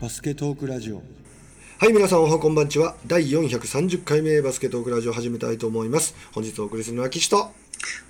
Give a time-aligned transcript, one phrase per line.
[0.00, 1.02] バスケトークラジオ
[1.78, 2.96] はい、皆さんおはこんばんちは。
[3.06, 6.14] 第430回目バスケットークラジオを始めたいと思います。
[6.32, 7.50] 本日お送りするのは岸と、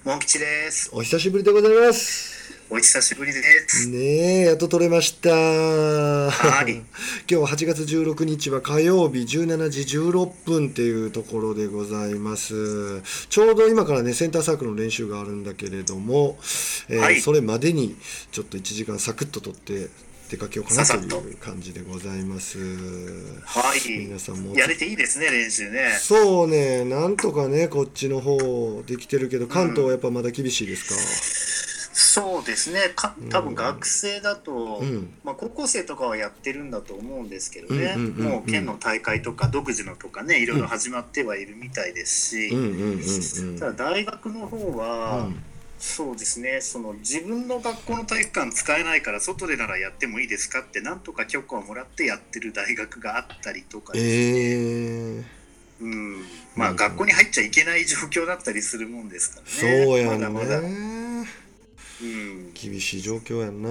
[0.05, 0.91] モン吉です。
[0.93, 2.55] お久しぶりでございます。
[2.71, 3.89] お久しぶりです。
[3.89, 5.30] ねえ、やっと撮れました。
[5.30, 6.84] はい 今
[7.27, 13.02] 日は8月16日は火曜日17時16分っていうところでございます。
[13.29, 16.38] ちょうど今からね、センターサークルの練習があるんだけれども、
[16.88, 17.96] えーはいそれまでに
[18.30, 19.88] ちょっと1時間サクッと撮って
[20.31, 22.59] 出かけようかなという感じでございます。
[23.45, 23.98] はい。
[23.98, 25.98] 皆さんもやれていいですね、練習ね。
[26.01, 30.95] そうね、なんとかね、こっちの方できてるけど、関東はやっぱまだ厳しいですか？
[31.93, 32.93] そうですね。
[32.95, 37.95] か多分学生だと、うんまあ高校生とかはやってるんだと思うんですけどね。
[37.97, 42.49] うんうんうんうんもう県の大会とか独自のとかね、いろいろ始まってはいるみたいですし。
[42.49, 43.59] うんうんうんうん。
[43.59, 45.43] ただ大学の方は、うん
[45.80, 55.24] そうですねその自分の学校の体育館使えないから外でならやってもいいですかってなんとか許可をもらってやってる大学があったりとかですねえー、
[55.80, 56.16] うん、
[56.54, 59.85] まあ、うん学校に入っちゃいけない状況だったりするもんですからそね。
[59.87, 60.29] うやんね。
[60.29, 60.59] まだまだ。
[60.59, 63.69] うん、厳しい状況やんな。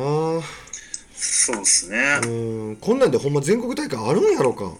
[1.16, 2.20] そうですね。
[2.26, 2.28] う
[2.72, 4.74] ん、こんなんでほんま全国大会あるんやろか。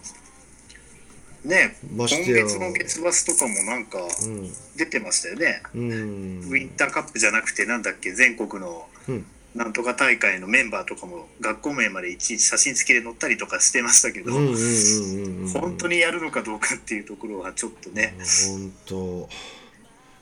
[1.44, 2.06] ね、今。
[2.06, 4.52] 月の月バスとかもなんかうん。
[4.76, 5.62] 出てましたよね。
[5.74, 6.40] うん。
[6.48, 9.26] ウィンターカップじゃなくて、なんだっけ、全国のうん。
[9.54, 14.32] なんとか大会のメンバーとかも学校名までいちいち写真付きで載ったりとかしてましたけど。
[14.32, 18.14] 本当にやるのかどうかっていうところはちょっとね。
[18.48, 18.96] 本当。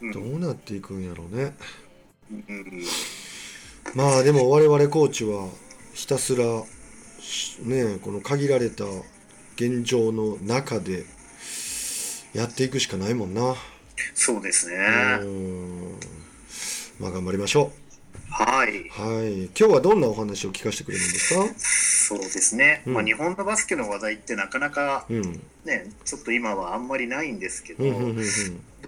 [0.01, 1.53] うんどうなっていくんやろうね。
[2.31, 2.85] うん
[3.95, 5.49] まあでも我々コーチは
[5.95, 6.45] ひたすら
[7.21, 8.85] しねこの限られた
[9.61, 11.05] 現状の中で
[12.33, 13.57] やっていくしかないもんな。
[14.15, 14.77] そうですね。
[15.21, 15.99] うん
[17.01, 17.73] まあ頑張りましょ
[18.31, 18.83] はい。
[18.83, 18.89] う。
[18.91, 19.45] はい。
[19.47, 21.45] 今日はどんなお話を聞かせてくれるんですか？
[21.59, 22.83] そうですね。
[22.87, 25.23] うんまあ、日本のバスケの話題ってなかなかうん。
[25.65, 28.25] ね、ちょっと今はあんまりないんですけど、うんうんうんうん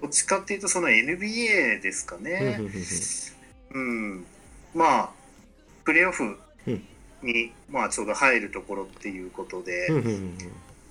[0.01, 2.59] どっちかっていうとその NBA ですかうんね。
[3.73, 3.81] うん
[4.13, 4.27] うん。
[4.75, 5.11] まあ、
[5.85, 6.39] プレーオフうん
[7.23, 10.39] に、まあ、ちょうど入るところっていうことで、うんうんうん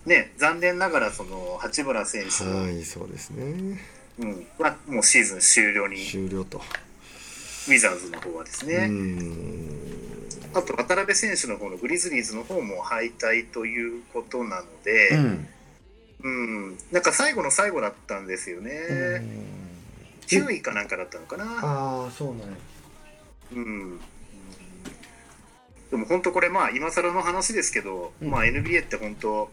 [0.05, 3.79] ね、残念ながらその八村選手うんはいそうですね。
[4.17, 6.61] うん、はもうシーズン終了に、終了と。
[7.67, 8.87] ウィザーズの方はですうね。
[8.87, 9.69] ん。
[10.53, 15.47] あと渡辺選手の方のグリズリーズの方も敗退ということなので、うん。
[16.21, 16.29] う
[16.71, 18.71] ん、なんか最後の最後だったんですよね。
[20.27, 21.45] 9位かなんかだったのかな。
[21.45, 22.47] ああそうなんや。
[23.53, 23.99] うん。
[25.91, 29.49] でも本当これまあ今更の話ですけど、うんまあ NBA って本当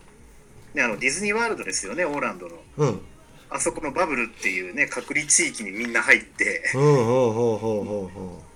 [0.75, 3.01] ねあのディズニーワールドですよねオーランドのうん。
[3.49, 6.65] あそこのバブルっていうね隔離地域にみんな入って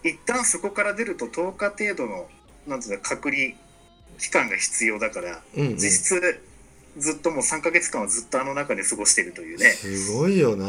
[0.02, 2.26] 一旦そこから出ると10日程度の
[2.66, 3.52] なんていうの隔離
[4.18, 5.60] 期間が必要だから、う。
[5.60, 5.76] うんうん。
[5.76, 6.40] 実質
[6.98, 10.66] ずっともう3ヶ月間はずっとあの中で過ごしてるというね、すごいよな。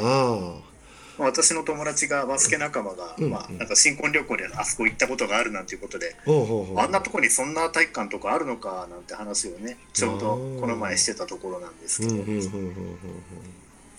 [1.21, 6.79] まあ私の友達がバスケ仲間が、うんまあ、なんか新婚旅行であそこ行ったことがあるなんていうことで、ほうほうほう。
[6.79, 12.13] あんなとこにそんな体育館とかあるのかなんて話をねちょうどこの前してたところなんですけど、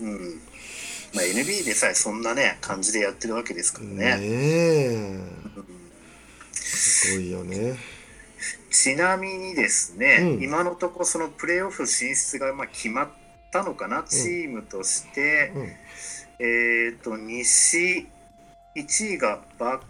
[0.00, 0.40] うん
[1.14, 3.96] まあ、NBA でさえそんなね感じでやってるわけですからうん。
[3.96, 4.16] ね。
[4.16, 4.88] ねえ。
[4.96, 5.82] うん
[6.52, 7.76] すごいよね。
[8.70, 13.08] ちなみにですね、うん今のところそのプレーオフ進出がまあ決まっ
[13.52, 15.62] たのかな、チームとして、うん。
[16.44, 18.08] えっ、と西
[18.74, 19.80] 1位がバッ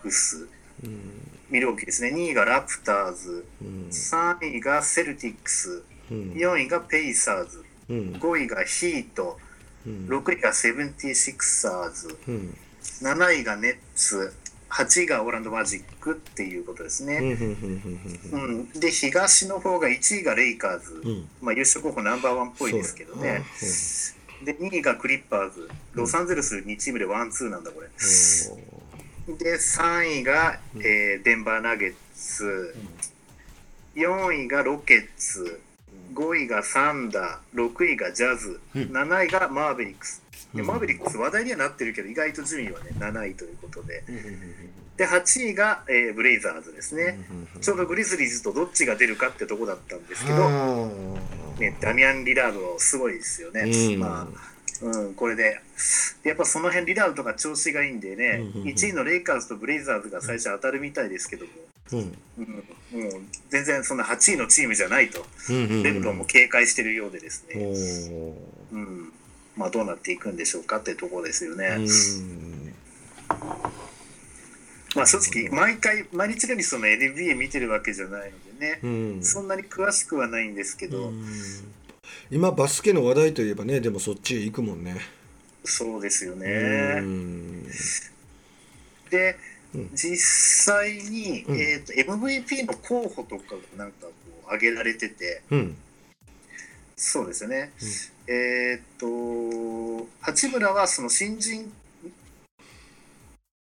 [0.00, 0.48] クス。
[0.84, 1.30] うん。
[1.50, 2.14] ミルウォーキーですね。
[2.14, 3.44] 2位がラプターズ。
[3.60, 3.88] うん。
[3.90, 5.82] 3位がセルティックス。
[6.10, 6.32] うん。
[6.32, 7.64] 4位がペイサーズ。
[7.88, 8.12] うん。
[8.14, 9.38] 5位がヒート。
[9.84, 10.06] うん。
[10.08, 12.16] 6位がセブンティシクサーズ。
[12.28, 12.56] うん。
[13.02, 14.32] 7位がネッツ
[14.70, 17.16] 8位がオーランドマジックっていうことですね、
[18.32, 21.08] うんで東の方が1位がレイカーズ、うん。
[21.08, 23.42] うんまあ、優勝候補ナンバーワンっぽいですけどね。
[24.44, 25.68] で2位がクリッパーズ。
[25.92, 27.88] ロサンゼルス2チームでワンツーなんだこれ。
[27.88, 32.74] で3位が、えーデンバーナゲッツ。
[33.96, 35.60] 4位がロケッツ。
[36.14, 37.68] 5位がサンダー。
[37.68, 38.60] 6位がジャズ。
[38.74, 38.82] うん。
[38.84, 40.22] 7位がマーベリックス
[40.54, 40.66] でうん。
[40.66, 44.02] マーベリックス話題にはなってるけど意外と順位はね7位ということで。
[44.96, 47.18] で8位が、えーブレイザーズですね。
[47.54, 50.48] うんちょうどグリズリーズとどっちが出るかってとこだったんですけど、
[51.58, 53.98] ね、ダミアン・リラードすごいですよね、うん。
[53.98, 54.28] ま
[54.82, 55.60] あ、うん、これで。
[56.22, 58.74] でやっぱその辺リラードとか調子がいいんでね、うんうんうん。
[58.74, 61.52] 1位のレイカーズとブレイザーズが最初当たるみたいですけども、
[61.92, 62.18] うん。
[62.38, 63.12] うん、もう
[63.48, 65.24] 全然そんな8位のチームじゃないと。
[65.48, 68.34] レブロンも警戒してるようでですおね、ー。
[68.72, 69.12] うん
[69.56, 71.76] まあ、どうなっていくんでしょうかってところですよね。
[71.78, 72.74] うん。
[73.28, 73.70] ま
[74.96, 78.86] まあ正直毎回毎日のようにその NBA 見てるわけじゃないのでね、う
[79.18, 79.22] ん。
[79.22, 81.24] そんなに詳しくはないんですけど、うん。
[82.30, 84.96] 今バスケの話題といえばねでもそっちへ行くもんね。
[85.64, 87.00] そうですようね。
[87.00, 87.64] ん。
[89.10, 89.36] で、
[89.74, 89.90] うん。
[89.94, 91.60] 実際に、うん。
[91.60, 94.12] えー、と MVP の候補とかがなんかこ
[94.42, 95.42] う挙げられてて。
[95.50, 95.76] うん。
[96.96, 97.72] そうですよね、
[98.26, 101.72] えっ、と八村はその新人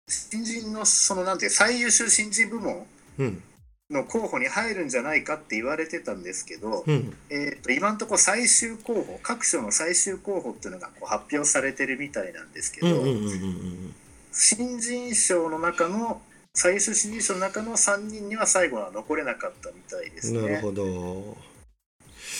[0.07, 2.85] 新人のそのなんていう最優秀新人部門
[3.19, 3.43] うん。
[3.89, 7.15] の候補に入るんじゃないかって言われてたんですけど、うん。
[7.29, 13.95] えー、と今のところ最終候補各所の最終候補っていうのがこう発表されてるみたいなんですけど、うんうんうんうん
[14.39, 16.21] 新人賞の中の
[16.53, 20.41] 最優秀新人賞の中の3人には最後は残れなかったみたいですね。
[20.41, 21.37] なるほど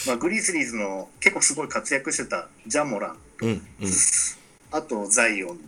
[0.05, 3.61] まあ、グリズリーズの結構すごい活躍してたジャモランうんうん。
[4.71, 5.59] あとザイオン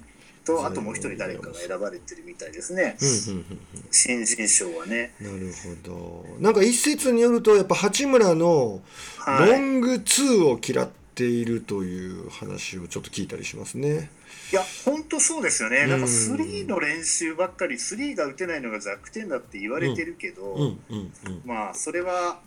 [0.45, 2.97] とあともう一人誰かが選ばれてるみたいですね。
[3.01, 3.45] うんうん
[3.91, 5.13] 新人賞はね。
[5.21, 6.25] うんなるほど。
[6.39, 8.81] なんか一説によるとやっぱ八村の
[9.17, 14.09] はい、ロング2を嫌っているという話をちょっと聞いたりしますね。
[14.51, 21.41] いや本当そうですよね、なんかうん3の練習ばっかり3が打てないのが弱点だって言われてるけど、うんうんうん。
[21.45, 22.39] まあそれは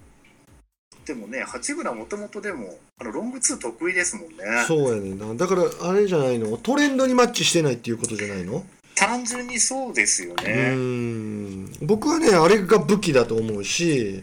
[1.06, 4.36] でもね八村もともとでもあのロング2得意ですもんね。
[4.66, 6.56] そうやねんなだからあれじゃないの？
[6.56, 8.64] トレンドにマッチしてないっていうことじゃないの？
[8.94, 10.74] 単純にそうですようね。
[10.74, 14.22] ん僕はねあれが武器だと思うし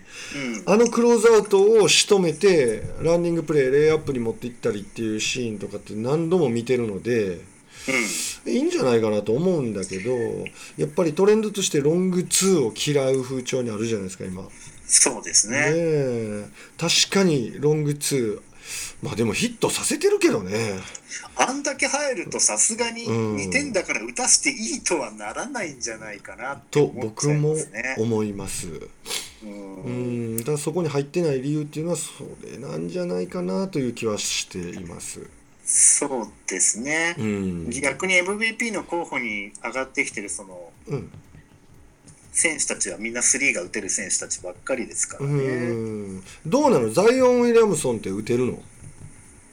[0.65, 7.41] うんあのクローズアウトを仕留めてランニングプレーレイアップに持っていったりっていうシーンとかって何度も見てるので
[8.45, 10.11] いいんじゃないかなと思うんだけど
[10.77, 14.43] やっぱりトレンドとしてロング2を嫌う風潮にあるじゃないですか今。
[14.89, 15.57] そうですね。
[15.57, 15.65] ね。
[15.75, 16.45] え。
[16.77, 18.41] 確かにロング2
[19.01, 20.79] まあでもヒットさせてるけどね。
[21.37, 23.35] あんだけ入るとさすがにうん。
[23.35, 27.55] 2点だから打たせていいとはならないんじゃないかなと僕も。
[27.97, 28.67] 思います。
[29.43, 29.83] うん。
[29.83, 30.37] うん。
[30.37, 35.21] だからそこに入ってない理由っていうのはそれなんじゃないかなという気はしています。
[35.63, 37.15] そうですね。
[37.19, 37.23] う。
[37.23, 37.69] ん。
[37.69, 41.11] 逆に MVP の候補に上がってきてるそのうん
[42.39, 45.43] 選手たちはみんな3が打てる選手たちばっかりですからうね。
[45.73, 46.23] ん。
[46.45, 46.89] どうなの？
[46.89, 48.63] ザイオン・ウィリアムソンって打てるの？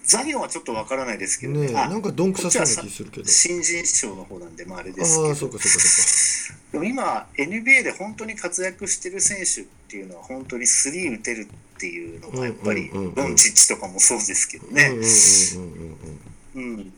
[0.04, 1.54] ザイオンはちょっとわからないですけど。
[1.54, 3.28] ねなんかどんくさそうな気するけど。
[3.28, 5.28] 新人賞の方なんで、まあ、あれですけど。
[5.28, 14.90] ああそうかそうかそでも今 NBA で本当に活躍してる選手っていうのは本当に3打てるっていうのがやっぱりドンチッチとかもそうですけどうかね。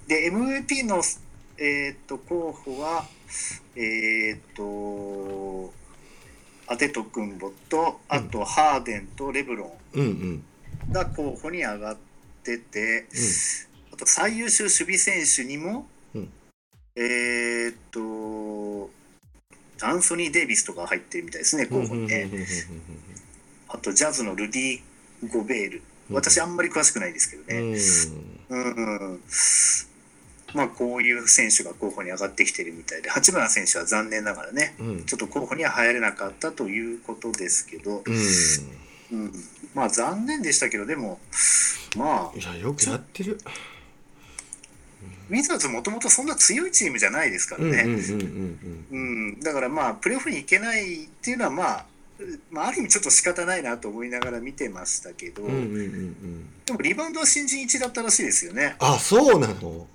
[0.06, 1.02] で MVP の、
[1.56, 3.06] えー、と候補は
[3.76, 5.72] えっ、と
[6.68, 10.44] アテト君ボとあとハーデンとレブロうんうん。
[10.90, 11.96] ンが候補に上がっ
[12.44, 13.06] てて、
[13.92, 16.30] あと最優秀守備選手にも、うん。
[16.96, 18.90] えっ、と
[19.80, 22.28] アンソニー・デイビスとか入ってるみたいですねうん候補にね。
[23.68, 25.82] あとジャズのルディ・ゴベール。
[26.10, 27.78] 私あんまり詳しくないですけどね。
[28.50, 29.20] うん
[30.54, 35.04] まあこういう選手が候補に上がってきてるみたいで八村選手は残念ながらねうん。
[35.04, 39.20] ちょっと候補には入れなかったということですけど、うん。
[39.20, 39.32] うん、
[39.74, 41.18] まあ残念でしたけどでも
[41.96, 43.38] まあいやよくやってる。
[45.30, 47.84] ウィザーズもともとそんな強いチームじゃないですからね、
[48.90, 51.86] うんだからまあプレーオフに行けないっていうのはまあ
[52.50, 55.52] まあ、ある意味ちょっと仕方ないなと思いながら見てましたけど、で
[56.72, 58.74] もリバウンドは新人1だったらしいですよね。
[58.80, 59.86] あそうなの？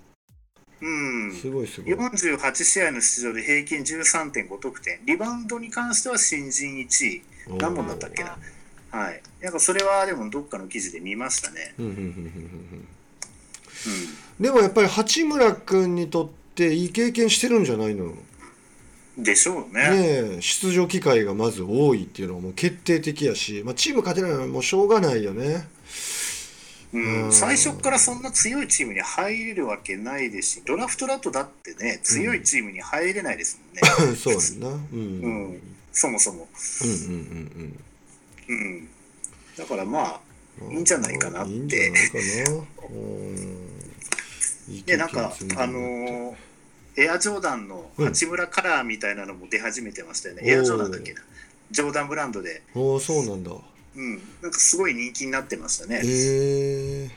[0.86, 1.94] うん、すごいすごい。
[1.94, 5.00] 48試合の出場で平均13.5得点。
[5.06, 7.22] リバウンドに関しては新人1位。
[7.58, 8.36] 何本だったっけな。
[8.90, 9.22] はい。
[9.40, 11.74] なんかそれはでもどっかの記事で見ましたね。
[14.38, 18.06] でもやっぱり八村君にとっていい経験してるんじゃないの？
[18.08, 18.14] ね
[19.16, 20.38] でしょうね。
[20.38, 25.68] え出場機会がまず多いっていうのはもう決定的やし、まあ、チーム勝てないのはもうしょうがないよね
[26.94, 27.24] うん。
[27.24, 27.32] うん。
[27.32, 33.60] 最初からそんな強いチームに入れるわけないですしドラフトだとだってね強いチームに入れないです
[34.02, 34.68] もんね、 そうやんな。
[34.68, 34.98] うん。
[34.98, 35.50] うん。
[35.50, 36.48] うんそもそも、
[36.82, 37.78] うんうん
[38.48, 38.88] うん、
[39.56, 40.20] だからまあ
[40.60, 41.52] うんいいんじゃないかなって。
[41.52, 42.24] いいんじゃないかな。
[44.86, 46.34] でなんかあのー
[46.96, 50.48] エアジョーダンの八村カラーみたいなのも出始めてましたよね、うん。
[50.48, 51.22] エアジョーダンだっけな。
[51.70, 52.62] ジョーダンブランドで。
[52.74, 53.50] おおそうなんだ
[53.96, 54.20] うん。
[54.42, 57.10] なんかすごい人気になってましたね、へえ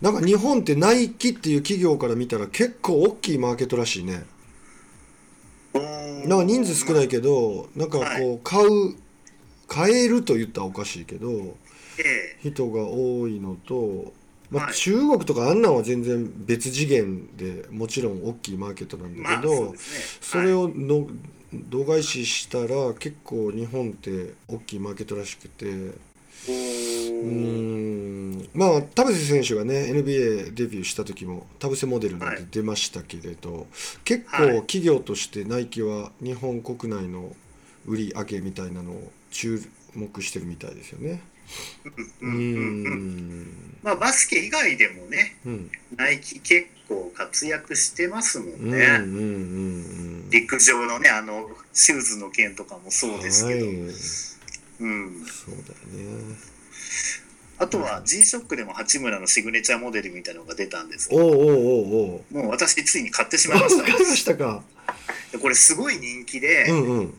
[0.00, 4.24] なんか日本ってナイキっていう企業から見たら結構大きいマーケットらしいね。
[5.74, 8.94] なんか人数少ないいけどなんかこう買う
[9.66, 11.56] 買えると言ったらおかしいけど
[11.98, 14.12] え人が多いのと、
[14.50, 14.74] まあ、はい。
[14.74, 19.74] 中国とかあんなんは全然別次元でもちろん大きいマーケットなんだけど、
[20.20, 21.08] それをの、
[21.52, 25.66] 度外視したら結構日本って大きいマーケットらしくて。
[25.66, 27.24] うー。
[27.24, 28.48] ん。
[28.54, 33.66] まあ田臥選手がね NBA デビューした時も田臥モデルなんて出ましたけれど、
[34.04, 37.34] 結構企業としてナイキは日本国内の
[37.86, 39.62] 売り上げみたいなのを注
[39.94, 41.22] 目してるみたいですよね。
[42.20, 43.78] うーん。
[43.82, 45.70] まあバスケ以外でもねうん。
[45.96, 50.30] ナイキ結構活躍してますもんうんうんね、うんうん。
[50.30, 53.74] 陸上のねあのシューズの件とかもそうですけど、はい。
[54.80, 56.36] うん、そうだよね。
[57.60, 61.26] あとは G-SHOCK でも八村のシグネチャーモデルみたいなのが出たんですけど。
[61.26, 61.40] おうおう
[62.14, 63.82] おうもう私ついに買ってしまいまわした。
[63.92, 64.62] かりましたか。
[65.32, 67.14] でこれすごい人気で、うんうん。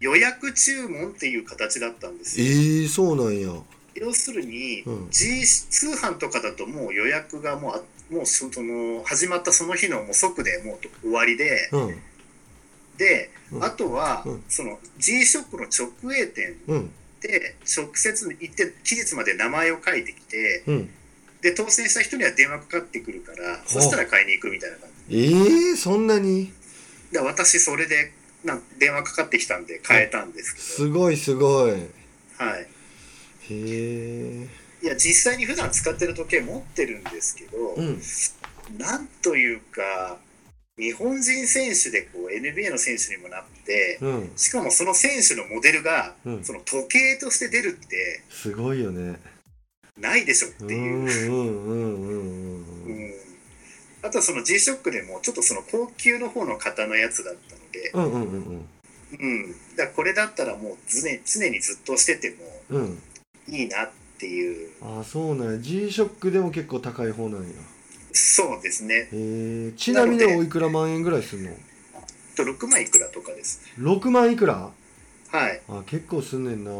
[0.00, 3.52] 予約注文っていう形だったんですえよー、そうなんや。
[3.94, 5.10] 要するに、うん。
[5.10, 11.98] G 通販とかだともう予約がもうあもうその始まったその日のもう即でもう終わりでうん。
[12.98, 13.64] で、うん。
[13.64, 14.44] あとは、うん。
[14.48, 16.90] その G-SHOCK の直営店うん。
[17.20, 20.90] で直接行って期日まで名前を書いてきてうん。
[21.40, 25.16] で当選した人には電話かかってくるからそしたら買いに行くみたいな感じ。
[25.16, 26.52] えー、そんなに？
[27.10, 28.12] で私それで
[28.44, 31.70] なん電話かかってきたんで買えたんですけすごいすごい。
[31.70, 32.66] へど、はい、
[33.50, 34.48] え
[34.82, 38.00] いや実際に普段使ってる時計持ってるんですけど、うん。
[38.78, 40.18] なんというか
[40.78, 44.32] 日本人選手でこう NBA の選手にもなってうん。
[44.36, 46.44] しかもその選手のモデルが、うん。
[46.44, 49.20] その時計として出るってすごいよね。
[49.98, 51.06] ないでしょってい
[52.58, 52.64] う。
[54.02, 58.68] あとはその G-SHOCK でもちょっとその高級の方の型のやつだったので、うんうんうんうん。
[59.12, 62.36] うん、だからこれだったらもう常常にずっとしてても
[62.70, 63.02] うん。
[63.48, 63.90] いいなっ
[64.22, 64.70] ていう。
[64.80, 65.58] ああそうなんや。
[65.58, 67.48] G-SHOCK でも結構高い方なんや。
[68.12, 68.94] そうですね。
[68.94, 71.50] へえちなみにおいくら万円ぐらいするの？
[72.36, 73.62] と6万いくらとかです。
[73.78, 74.70] 6万いくら？
[75.30, 75.60] はい。
[75.68, 76.70] あ結構すんねんな。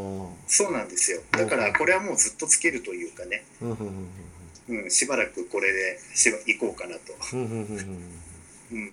[0.46, 1.20] そうなんですよ。
[1.32, 3.76] だからこれはもうずっとつけるというかね、うんうん
[4.68, 7.00] うんうん、しばらくこれでしば行こうかなと、
[7.32, 8.08] うんうんうんうん。
[8.72, 8.92] うん、やっ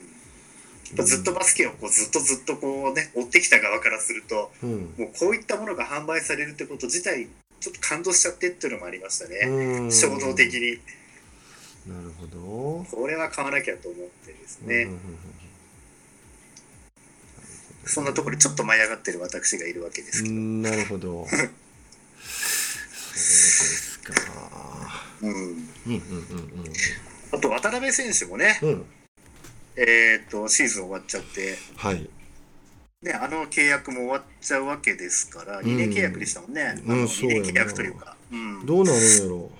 [0.97, 4.93] ぱずっとバスケをこうずっとずっとこうね追ってきた側からするとうん。
[4.97, 7.27] もうこういったものが販売されるってこと自体
[7.59, 9.91] ちょっと感動しちゃってっていうのもありましたね、うん。
[9.91, 10.79] 衝動的に。
[11.87, 12.85] なるほど。
[12.91, 14.99] これは買わなきゃと思ってですね、うんうんうん
[17.85, 21.25] そんなところにちょっと舞い上がってる私がいるわけですけど、うんなるほど。
[21.31, 21.49] そうで
[23.17, 24.13] すか。
[25.21, 25.39] うん、うん
[25.87, 26.73] うんうん
[27.31, 28.85] あと渡辺選手もね、うんうん。
[29.75, 32.09] えー、とシーズン終わっちゃって、はい
[33.01, 37.43] ね、あの契約も終わっちゃうわけですから2年契約でしたもんね、うんあの2そうやな。
[37.45, 38.65] 年契約というか、うん。
[38.65, 39.51] どうなるんやろ。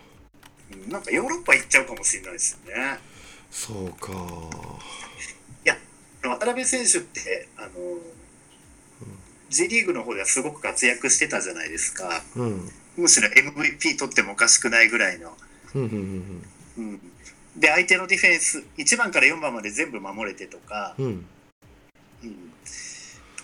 [0.74, 3.00] うんなんかヨーロッパ行っちゃうかもしれないですよね。
[3.50, 4.12] そうか。
[5.66, 5.78] いや
[6.24, 7.70] 渡辺選手ってあの、
[9.50, 12.22] J リーグの方ではすごく活躍してたじゃないですか。
[12.36, 12.70] うん。
[12.98, 15.32] むしろ MVP 取ってもおかしくないぐらいの。
[15.76, 16.44] うんうん
[16.78, 17.00] うん、
[17.56, 21.28] で相手のディフェンス1番から4番まで全部守れてとか、うんうん。
[22.24, 22.49] うん、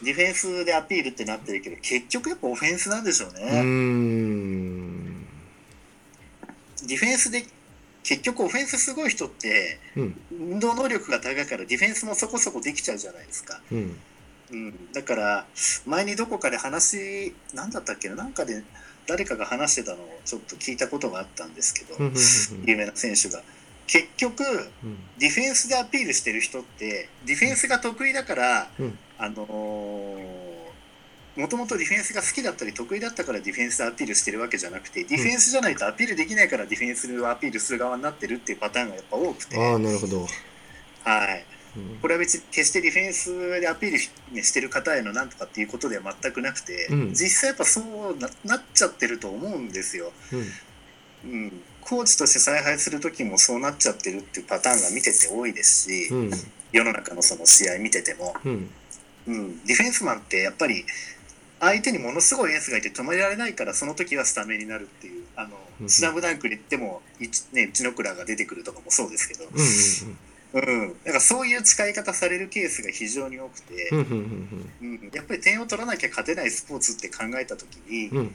[0.05, 3.41] ディフェンスでアピールってなってるけど結局やっぱオフェンスなんでしょううね。
[3.51, 5.25] ーん。
[6.87, 7.43] ディフェンスで
[8.03, 10.15] 結局オフェンスすごい人ってうん。
[10.31, 13.59] 運動能力が高いからディフェンスもそこそこできちゃうじゃないですか。
[13.71, 13.97] うん。
[14.51, 15.45] うん、だから
[15.87, 18.15] 前にどこかで話何だったっけな？
[18.15, 18.63] なんかで
[19.07, 21.95] 誰かが話してたのをちょっと聞いたことがあったんですけど、
[22.65, 23.41] 有名な選手が。
[23.87, 24.43] 結局
[24.83, 24.97] うん。
[25.17, 29.45] ディフェンスでアピールしてる人ってディフェンスが得意だから、うんあの
[31.35, 40.27] もともとディフェンスが好きだったり得意だったからディフェンスでアピールしてるわけじゃなくてディフェンスじゃないとアピールできないからディフェンスをアピールする側になってるっていうパターンがやっぱ多くて、ああなるほど。
[41.03, 41.45] はい、
[41.75, 41.99] うん。
[42.01, 44.09] これは別に決してディフェンスでアピールし
[44.43, 47.09] してる方へのなんとかっていうことでは全くなくて、うん。
[47.09, 50.11] 実際やっぱそうななっちゃってると思うんですよ。
[51.23, 51.31] うん。
[51.31, 56.31] うん、コーチとして采配する時もそうなっちゃってるっていうパターンが見てて多いですし、うん。
[56.71, 58.35] 世の中のその試合見てても、
[59.27, 59.33] うん。
[59.35, 60.85] うん、ディフェンスマンってやっぱり
[61.59, 65.89] 相手にものすごいエースがいて止められないからその時はスタメンになるっていう「あのうん。
[65.89, 70.17] スラムダンクに行ってもいちね、内野倉が出てくるとかもそうですけど、うん
[70.55, 73.89] うん、だからそういう使い方されるケースが非常に多くて。
[73.91, 78.31] う、んやっぱり点を取らなきゃ勝てないスポーツって考えた時に、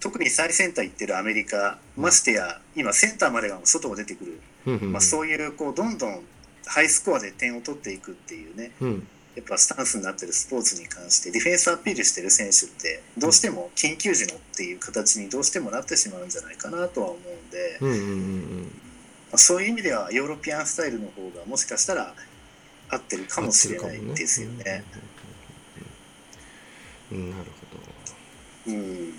[0.00, 6.22] 特に最先端行ってるアメリカましてや今センターまでが外も出てくる、まあ、そういうこうどんどん
[6.66, 8.72] ハイスコアで点を取っていくっていうね。
[8.80, 9.06] うん
[9.36, 18.04] やっぱスタンスになってるスポーツに関してディフェンスアピールしてる選手ってどうしても緊急時のっていう形にどうしてもなってしまうんじゃないかなとは思うんで、まうんうんう
[18.62, 18.80] ん。
[19.32, 22.14] あ、そういう意味ではヨーロピアンスタイルの方がもしかしたら
[22.88, 24.84] 合ってるかもしれないですよね。
[27.12, 27.70] うんなるほ
[28.66, 29.14] うん。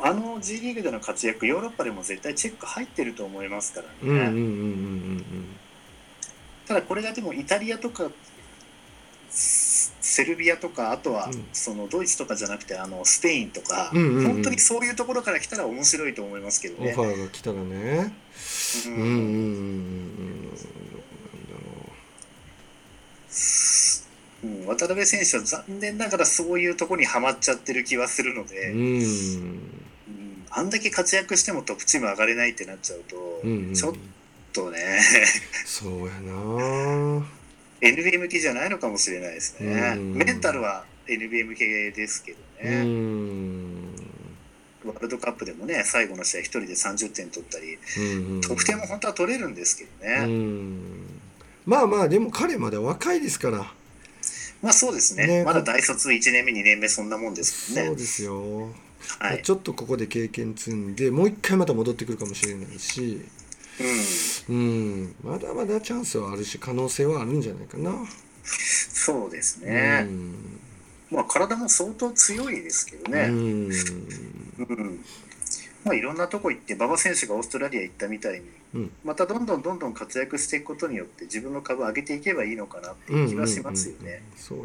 [0.00, 4.32] あの G リーグでの活躍ヨーロッパでも絶対チェック入ってると思いますからね、
[6.66, 8.10] ただこれがでもイタリアとか
[10.14, 11.46] セセルビアとかあとはうん。
[11.52, 14.26] そのドイツとかじゃなくてあのスペインとか、うんうんうん。
[14.34, 16.92] 本当にそういうところから来たら面白いと思いますけどね。
[16.92, 17.02] オフ。
[17.02, 18.14] ァーが来たらね。
[18.86, 19.08] ううんんうん。
[24.42, 24.64] うんう。
[24.64, 24.66] ん。
[24.66, 29.82] 渡辺選手は残念ながらそういうところにはまっちゃってる気はするので、うん。
[30.50, 33.74] あんだけ活躍してもトップチーム上がれないってなっちゃうと、うんうん。
[33.74, 33.94] ちょっ
[34.52, 35.00] とね。
[35.66, 37.26] そうやな
[37.88, 39.94] NBA 向きじゃないのかもしれないですね。
[39.96, 42.82] うんメンタルは NBA 向けですけどうね。
[42.82, 43.94] ん
[44.84, 50.26] ワールドカップでもね、最後の試合一人で30点取ったり、うん得点も本当は取れるんですけどうね。
[50.26, 51.20] ん
[51.66, 53.72] まあまあでも彼まだ若いですから
[54.62, 55.26] まあそうですね。
[55.26, 57.88] ねまだ大卒1年目、2年目そんなもんですもんね。
[57.88, 58.68] そうですよ
[59.18, 59.42] はい。
[59.42, 63.22] ちょっとここで経験積んでもう一回また戻ってくるかもしれないし、
[64.48, 64.56] うん。
[64.56, 64.58] う
[65.06, 67.92] ん、まだまだチャンスはあるし可能性はあるんじゃないかな。
[68.44, 70.10] そうですねう。
[70.10, 70.60] ん
[71.10, 73.28] まあ体も相当強いですけどうね。
[73.28, 75.04] んうん。
[75.84, 84.22] まあいろんなとこ行って、馬場選手がオーストラリア行ったみたいに、うんまたどんどんどんどん活躍していくことによって自分の株上げていけばいいのかなっていう気はしますよね。
[84.36, 84.64] そうや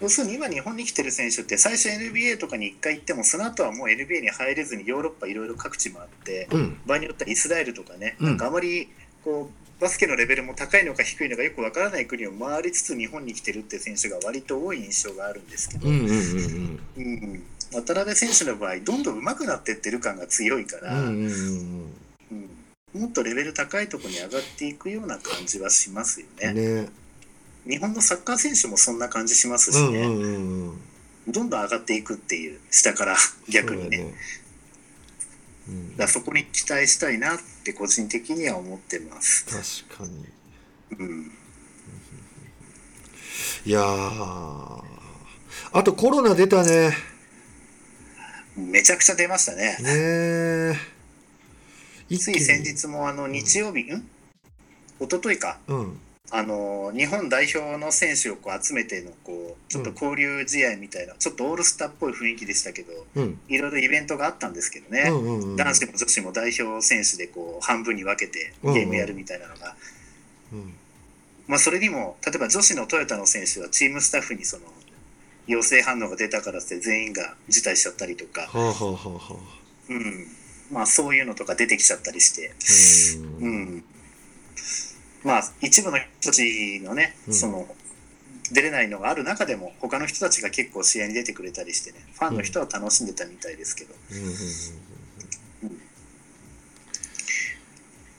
[0.00, 6.58] 要するに今日本に来てる選手って最初 NBA とかに1回行ってもその後はもう NBA に入れずにヨーロッパいろいろ各地回ってな。
[6.58, 6.80] うん。
[6.84, 8.26] 場合によってはイスラエルとかね、うん。
[8.26, 8.88] なんかあまり
[9.24, 17.42] こうバスケのレベルも高いのか低いのかよくわからない国を回りつつ日本に来てるって選手が割と多い印象があるんですけど、うんうんうんうん。
[17.72, 21.24] 渡辺選手の場合どんどん上手くなってってる感が強いから、うんうんうん
[22.32, 22.50] うん。
[22.94, 23.02] うん。
[23.02, 26.52] もっとレベル高いところに上がっていくような感じはしますよね。
[26.52, 26.88] ね
[27.66, 29.82] 日本のサッカー選手もそんな感じしますしね。
[29.82, 31.32] うんうんうんうん。
[31.32, 33.16] どんどん上がっていくっていう下から
[33.48, 34.14] 逆にね。
[35.66, 35.96] そうん。
[35.96, 39.46] だそこに期待したいなって個人的には思ってます、
[39.88, 40.26] 確かに。
[40.98, 41.32] うん、
[43.64, 44.84] いやー。
[45.72, 46.92] あとコロナ出たね。
[48.56, 49.78] めちゃくちゃ出ましたね。
[49.80, 50.78] ね
[52.18, 54.06] つい先日もあの日曜日ん？
[55.00, 55.58] 一昨日か。
[55.66, 55.98] うん
[56.36, 63.38] あの日本代表の選手をこう集めてのこうちょっと交流試合みたいな、ちょっとオールスターっぽい雰囲気でしたけどうん。
[63.48, 69.76] いろいろイベントがあったんですけどね、うんうんうん男子も女子も代表選手でこう半分に分けてゲームやるみたいなのが、
[70.52, 70.74] うん。
[71.46, 74.64] まあ、それにも例えば女子のトヨタの選手はチームスタッフにその
[75.46, 79.34] 陽性反応が出たからって全員が辞退しちゃったりとか、はあはあはあはあ。
[79.88, 80.26] うん。
[80.72, 82.52] まあ、そういうのとか出てきちゃったりして、
[83.20, 83.84] ううんん
[85.24, 87.34] まあ、一部の人たちのね、うん。
[87.34, 87.66] その
[88.52, 93.98] 出れないのがある中でも他の人たちが結構試合に出てくれたりしてねファンの人は楽しんでたみたいですけど、ね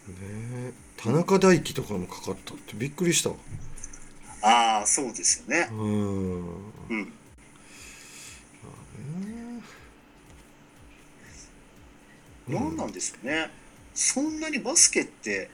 [0.07, 0.73] え。
[0.97, 3.29] 田中大輝とかもかかったってびっくりした。
[3.29, 3.35] わ
[4.41, 5.69] ああそうですよね。
[5.71, 6.47] うん。
[6.89, 7.13] うん。
[12.47, 13.49] 何なんでしょうね、
[13.93, 15.49] そんなにバスケって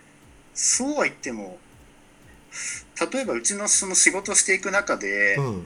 [0.54, 1.58] そうは言っても
[3.12, 5.66] 例えばうちのその仕事していく中で、うん。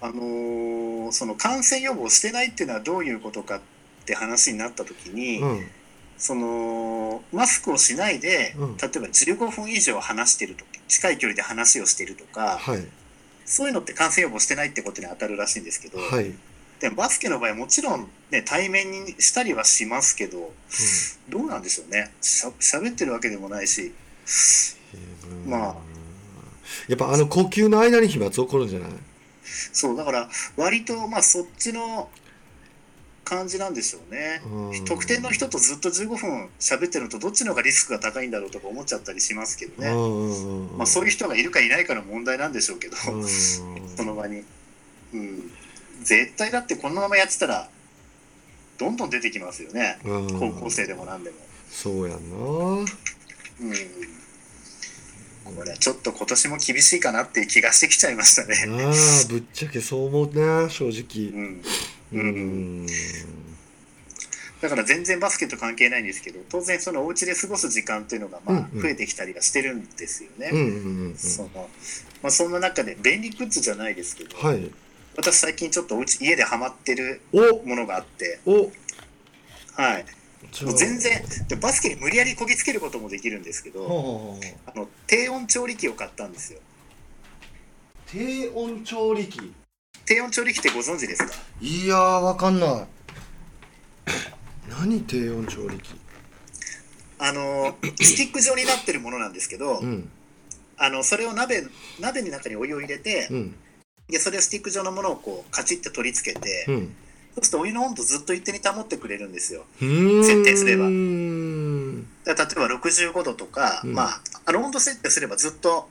[0.00, 3.60] あのーその感染予防してないっていうのはどういうことかっ
[4.06, 5.66] て話になった時に、うん。
[6.18, 8.76] そのマスクをしないで、うん。
[8.76, 12.84] 例えば15分以上話してると近い距離で話をしてるとかはい。
[13.44, 16.38] そういうのって感染予防してないってことに当たるらしいんですけど、はい、うん
[16.80, 20.52] でもバスケの場合もちろん、ね、対面にしたりはしますけど
[21.30, 22.10] どうなんでしょうね。
[22.20, 24.05] しゃ喋ってるわけでもないしうん
[25.46, 25.76] まあ。
[26.88, 28.90] やっぱあの呼吸の間に飛沫起こるんじゃない？
[29.72, 32.08] そうだから割とまあそっちの
[33.24, 34.40] 感じなんでしょうね。
[34.44, 34.84] うん。
[34.84, 39.90] 特定の人とずっと15分喋ってるのとどっちの方がリスクが高いんだろうとか思っちゃったりしますけどね、
[40.76, 43.24] まあ、そういう人がいるかいないかの問題なんでしょうけど、うん。
[43.26, 44.44] その場に、
[45.12, 45.50] うん、
[46.04, 47.68] 絶対だってこのままやってたら
[48.78, 49.98] どんどん出てきますよね。
[50.04, 50.38] うん。
[50.38, 51.36] 高校生でも何でも。
[51.68, 52.86] そうやんな
[53.60, 53.72] うん。
[55.56, 58.56] これはちょっと今年も厳しいかなっていう気がしてきちゃいましたね。
[58.68, 58.92] ああ
[59.28, 61.62] ぶっちゃけそう思うな正う直ん、
[62.12, 62.82] ううん。
[62.84, 62.86] ん
[64.60, 70.50] だから全然バスケと関係ないんですけど当然そのお家で過ごす時間っていうのがまあ増えてきたりはしてるんですよね。
[71.16, 71.68] その
[72.22, 74.70] まあ、そんな中で便利グッズじゃないですけど、はい。
[75.16, 77.62] 私最近ちょっとお家家でハマってるお。
[77.66, 78.72] ものがあって、お。
[79.74, 80.06] はい、
[80.62, 80.76] もう。
[80.76, 86.60] 全然でバスケに無理やりこぎつけることもできるんですけどはああの低温調理器を買ったんですよ。
[88.06, 89.52] 低温調理器？
[90.04, 91.32] 低温調理器ってご存知ですか？
[91.60, 92.86] いやーわかんない。
[94.70, 95.90] 何低温調理器？
[97.18, 100.08] あの スティック状になってるものなんですけど、うん。
[100.76, 101.64] あのそれを鍋
[101.98, 103.54] 鍋の中にお湯を入れて、うん。
[104.08, 106.96] でそれをスティック状のものをこうカチッて取り付けて、うん
[107.36, 109.64] そうするとお湯の温度ずっと一定に保ってくれるんですよ。
[109.78, 110.86] 設定すれば。
[110.86, 113.92] 例えば65度とか、うん。
[113.94, 115.88] まああの温度設定すればずっと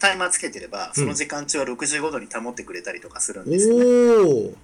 [0.00, 3.84] タイマーつけてればその時間中は65度に保ってくれたりとかするんですよね、
[4.24, 4.54] おお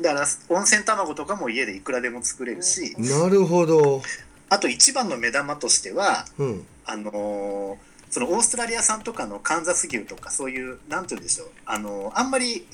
[0.00, 2.94] だから温泉卵とかも家でいくらでも作れるし。
[2.98, 4.02] なるほど。
[4.48, 6.66] あと一番の目玉としてはうん。
[6.84, 7.76] あのー
[8.08, 11.48] そのオーストラリア産とかのカンザス牛とかそういうなんて言うんでしょう。
[11.66, 12.66] あのーあんまり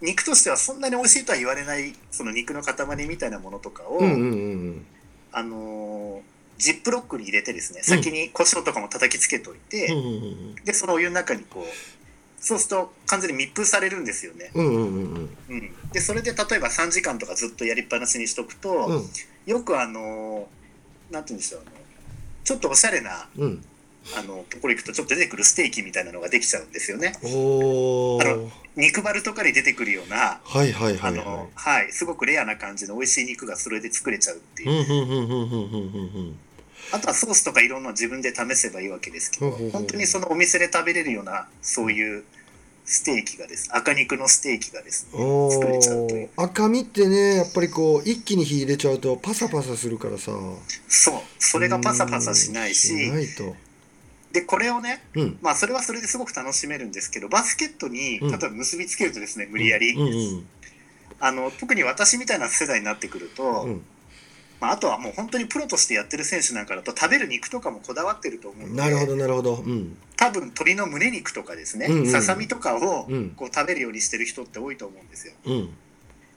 [0.00, 4.26] 肉としてはそんなに美味しいとは言われないその肉の塊みたいなものとかを、うんうんう
[4.70, 4.86] ん
[5.32, 6.20] あのー
[6.58, 10.00] ジップロックに入れてですね先に胡椒とかも叩きつけといて、うんう
[10.52, 11.64] んでそのお湯の中にこう
[12.38, 19.06] そうすると完全に密封されるんですよね、うんうんうんうんうん、でそれで例えば3時間とかずっとやりっぱなしにしとくと、うん。
[19.46, 21.70] よくあのーなんて言うんでしょうあの
[22.44, 23.64] ちょっとおしゃれなうん
[24.16, 27.12] あのところ行くとちょっと出てくるステーキみたいなのができちゃうんですよね。
[27.16, 36.34] あの肉バルとかに出てくるようなはいはいはいはあの、はい、すごくレアな感じの美味しい肉がそれで作れちゃうっていう、
[36.92, 42.24] あとはソースとかいろんなの自分で試せばいいわけですけど、本当にそのお店で食べれるようなそういう
[42.84, 43.68] ステーキがです。
[43.72, 46.30] 赤肉のステーキがですねお作れちゃうという。
[46.36, 50.32] ー赤身ってねやっぱりこう一気に火入れちゃうとパサパサするからさ。
[50.88, 51.20] そう。
[51.38, 53.54] それがパサパサしないししないと
[54.32, 55.38] でこれをねうん。
[55.42, 58.30] まあそれはそれですごく楽しめるんですけどバスケットにうん。
[58.30, 60.02] 例えば結びつけるとですね無理やり、うん。
[60.02, 60.46] うん
[61.22, 63.82] あの特に私みたいな世代になってくると、うん。
[64.58, 69.56] まあ、あとはもう本当にプロとしてやってる選手なんかだと食べる肉とかもこだわってると思うのでなるほどなるほど。
[69.56, 69.96] うん。
[70.16, 73.30] 多分鶏の胸肉とかですね、うんうんささみとかをうん。
[73.30, 75.34] こう食べるようにしてる人って多いと思うんですよ。
[75.44, 75.70] うん。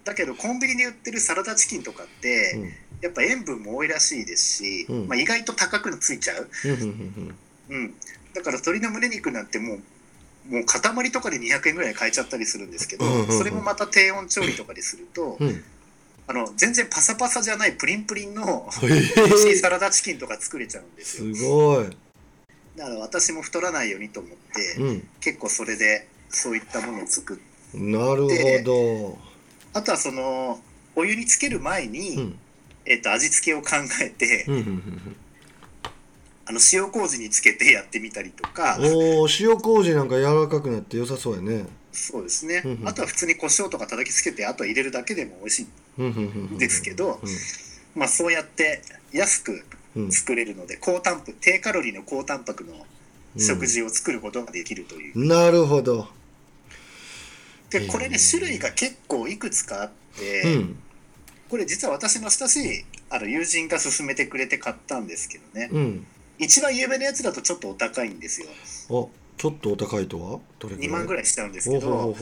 [0.03, 2.73] だけどコンビニで売ってるサラダチキンとかって、うん。
[3.01, 5.07] やっぱ塩分も多いらしいですし、うん。
[5.07, 6.49] まあ、意外と高くついちゃう、
[7.69, 7.93] うん。
[8.33, 9.79] だから鶏の胸肉なんてもう
[10.49, 13.37] もう塊とかで200円ぐらいで買えちゃったりするんですけど、うんうんうん。
[13.37, 15.47] それもまた低温調理とかですると、うん。
[15.47, 15.63] うん
[16.25, 21.89] あの全然パサパサじゃないプリンプリンのへ美味しいえサラダチキンとか作れちゃうんですすよごい。
[22.77, 25.07] だから私も太らないようにと思って、うん。
[25.19, 28.29] 結構それでそういったものを作ってなるほ
[28.63, 29.17] ど。
[29.73, 30.61] あとはその
[30.95, 32.39] お湯につける前に、うん。
[32.85, 33.71] えっと味付けを考
[34.01, 35.15] えて、うんうんうん
[36.45, 38.77] あの塩麹につけてやってみたりとか。
[38.77, 41.65] うんおお塩麹なんか柔らかくなって良さそうやね。
[41.91, 42.87] そうですね、うんうん。
[42.87, 45.67] あとは普通に胡椒とか叩きつけてあとは入れるだけでも美味しい
[45.99, 47.19] うんうんうんうんですけど
[47.95, 49.63] まあそうやって安く
[49.95, 50.11] うん。
[50.11, 52.73] 作れるので高タンパ低カロリーの高タンパクの
[53.37, 56.07] 食事を作ることができるという、なるほど。
[57.69, 60.77] でこれねうん種類が結構いくつかあって、うん。
[61.49, 65.69] これ実は私の親しいあの友人が勧めてくれて買ったんですけどね。
[65.71, 66.07] うん
[66.39, 68.47] 一番有名なやつだとちょっとお高いんですよ。
[68.89, 70.39] あちょっとお高いとは？
[70.59, 72.15] どれぐらい？2万ぐらいしちゃうんですけど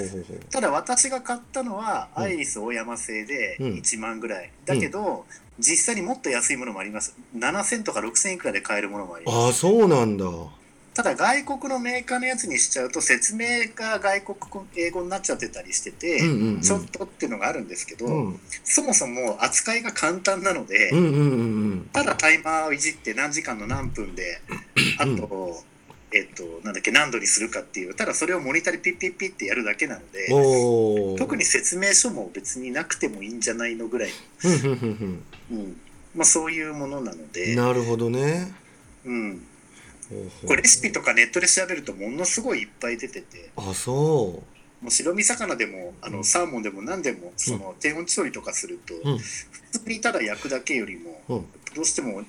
[0.50, 2.24] ただ私が買ったのはうん。
[2.24, 3.72] アイリス大山製でうん。
[3.74, 5.26] 1万ぐらい、だけど
[5.60, 7.16] 実際にもっと安いものもあります。
[7.36, 9.38] 7000とか6000いくらで買えるものもあります。
[9.38, 10.26] ああそうなんだ
[11.02, 16.20] ただ外国のメーカーのやつにしちゃうと説明が外国英語になっちゃってたりしてて、
[16.62, 18.40] ちょっとっていうのがあるんですけど、うん。
[18.64, 20.92] そもそも扱いが簡単なので、
[21.92, 24.42] ただタイマーをいじって何時間の何分で
[25.00, 25.64] あと、
[26.14, 30.28] えっとなんだっけ何度にするかっていうただそれをモニターでピッピッピッってやるだけなので
[31.18, 34.10] 特に説明書も別になくてもいいんじゃないのぐらい、
[34.44, 35.78] うん
[36.16, 38.54] まあ、そういうものなのうんで、なるほどね。
[39.06, 39.42] うん、
[40.46, 43.50] これレシピとかネットで調べるとものすごいいっぱい出てて。
[43.56, 43.92] あそ
[44.82, 46.14] もう白身魚でもあうん。
[46.18, 49.18] のサーモンでも何でもその低温調理とかすると、うん。
[49.20, 51.22] 普通にただ焼くだけよりも
[51.76, 52.24] どうしても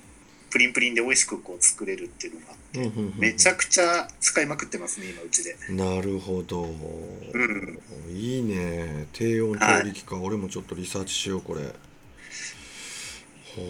[0.51, 3.19] プリンプリンで美味しくこう作れるっていうのがあって、うんうんうん。
[3.19, 5.57] めちゃくちゃ使いまくってますね今うちで。
[5.71, 7.81] なるほど、ん。
[8.11, 9.07] いいね。
[9.15, 11.63] 低温調理器か、俺もちょっとリサーチしようこれ。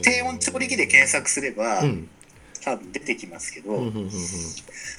[0.02, 2.08] 低温調理器で検索すれば、うん
[2.64, 3.92] 多分出てきますけど、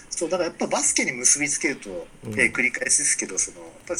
[0.09, 2.33] そうだからやっぱバスケに結びつけると、うん。
[2.33, 3.93] えー繰り返しですけどそのやっぱ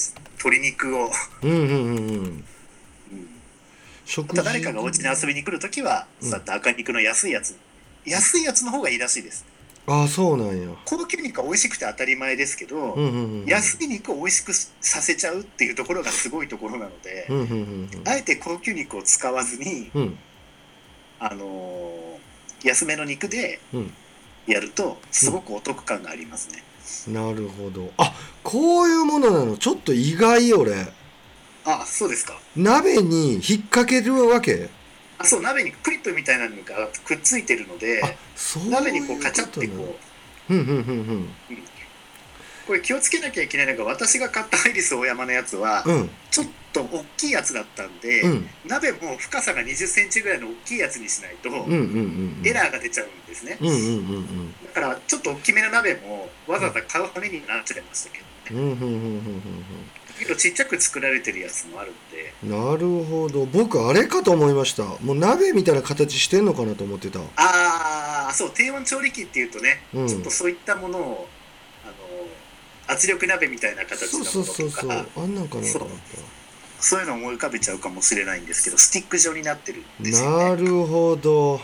[0.44, 2.46] 鶏肉を、うんうんうんうん。
[4.28, 6.30] また誰かがお家に遊びに来るときは、うん。
[6.30, 7.56] そうやって赤肉の安いやつ。
[8.06, 9.46] 安いやつの方がいいらしいです。
[9.86, 10.70] ああそうなんや。
[10.86, 12.98] 高級肉は美味しくて当たり前ですけど、
[13.46, 17.28] 安い肉を美味しくさせちゃうっていうところがすごいところなので、
[18.06, 20.20] あえて高級肉を使わずに、うんうん。
[21.20, 22.33] あのー
[22.64, 23.94] 安めの肉でうん。
[24.46, 26.64] やるとすごくお得感がありますね。
[27.08, 27.92] なるほど。
[27.98, 29.58] あこういうものなの。
[29.58, 30.86] ちょっと意外俺。
[31.66, 32.38] あそうですか。
[32.56, 34.70] 鍋に引っ掛けるわけ？
[35.18, 39.96] あそう鍋にクリップみたいなのがくっついてるのであそういう鍋にこうカチャってこ
[40.50, 40.54] う。
[40.54, 40.82] うんうんうんう
[41.14, 41.30] ん
[42.68, 46.10] これ気をつけなきゃいけないのが私が買ったアイリスオーヤマのやつは、うん
[46.74, 48.50] と大きいやつだったんで、うん。
[48.66, 51.76] 鍋も深さが2 0センチぐらいの大きいやつにしないと、うんうんう
[52.42, 59.24] んエラーが出ちゃうんですね、うんうんうんだからちょっと大きめの鍋もわざわざ買う羽目になっちゃいましたけどね。
[60.38, 62.34] ちっちゃく作られてるやつもあるんで。
[62.44, 63.46] うんなるほど。
[63.46, 64.84] 僕あれかと思いました。
[64.84, 67.20] もう鍋みたいな形してんのかなと思ってた。
[67.20, 70.08] ああそう低温調理器っていうとね、うん。
[70.08, 71.28] ちょっとそういったものを
[71.84, 71.94] あの
[72.88, 75.90] 圧力鍋みたいな形そうのものとそうそうそうかあんなんかなと思っ
[76.84, 80.44] そういうのを思い浮かべちゃうかもしれないんですけどスティック状になってるんたですよね。
[80.50, 81.62] なるほど。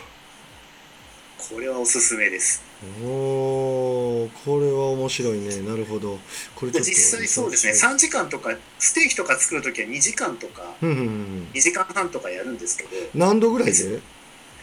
[1.38, 2.62] これはおすすめです。
[3.03, 5.62] おーこれは面白いね。
[5.62, 6.17] なるほど。
[6.55, 7.73] これ実際そうですね。
[7.73, 13.99] 3時間とかステーキとか作るときは2時間とかうんうんうん2時間半とかやるんですけど何度ぐらいで？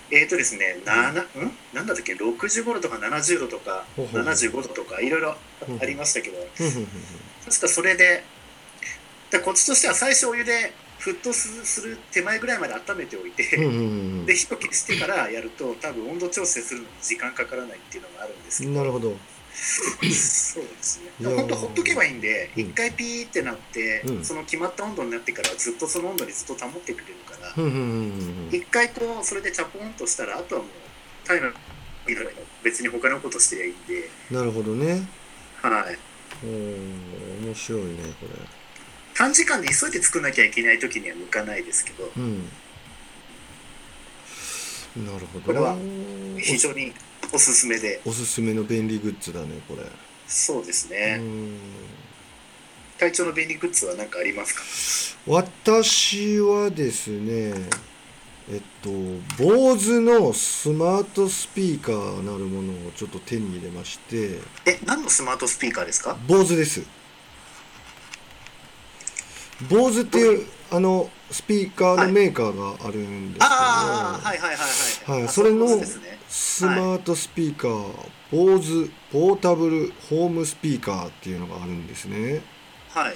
[0.09, 1.27] えーとですね、なな、ん？
[1.75, 5.37] なんだっけ、65度とか70度とか、ほうほう75度とか、いろいろ
[5.69, 6.87] うんありましたけど、うんうんうん。
[7.45, 8.23] 確かそれで、
[9.31, 13.83] でコツとしては最初お湯で沸騰すする手前ぐらいまで温めておいて、うんうんう
[14.23, 19.17] んで、火を消してからやると、多分温度調整するのに時間かからないっていうのがあるんですけど、なるほど。
[19.57, 21.11] そうですね。
[21.25, 22.63] 本当ほっとけばいいんで、うん。
[22.63, 24.25] 一回ピーってなって、うん。
[24.25, 30.71] その決まった温度になってからずっとその温度にずっと保ってくれるから、うんうんうん回こうそれでチャポンとしたらあとはもう
[31.27, 31.55] タイム
[32.63, 34.11] 別に他のことしてりゃいいんで。
[34.31, 35.09] なるほどね。
[35.63, 35.99] はい。
[36.45, 38.66] おー面白いねこれ
[39.17, 42.45] 短時間で急いで作んなきゃいけない時には向かないですけどうん。
[45.05, 45.45] なるほど。
[45.47, 45.77] これは
[46.39, 46.93] 非常に
[47.33, 48.01] おすすめで。
[48.05, 49.83] おすすめの便利グッズだねこれ。
[50.27, 51.57] そうですうね、ん。
[52.99, 54.63] 体調の便利グッズは何かありますか？
[55.27, 57.53] 私はですね
[58.51, 58.91] えっと
[59.43, 64.39] BOSE のスマートスピーカーなるものをちょっと手に入れまして。
[64.67, 66.83] え何のスマートスピーカーですか？BOSE です
[69.65, 74.67] BOSE っていうあのスピーカーのメーカーがあるんですけど、ああはいはいはいはい、
[75.07, 75.67] あはいそれの
[76.29, 77.93] スマートスピーカー、
[78.33, 82.43] BOSE ポータブルホームスピーカーっていうのがあるんですね。
[82.91, 83.15] はい。